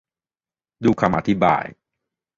[0.83, 1.63] ดูคำอธิบาย